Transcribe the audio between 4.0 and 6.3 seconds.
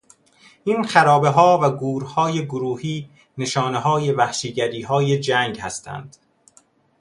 وحشیگریهای جنگ هستند.